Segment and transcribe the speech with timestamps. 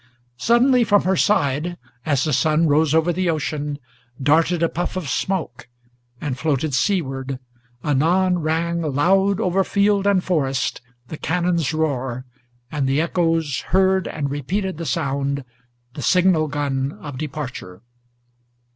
[0.37, 3.77] Suddenly from her side, as the sun rose over the ocean,
[4.19, 5.67] Darted a puff of smoke,
[6.19, 7.37] and floated seaward;
[7.83, 12.25] anon rang Loud over field and forest the cannon's roar,
[12.71, 15.45] and the echoes Heard and repeated the sound,
[15.93, 17.83] the signal gun of departure!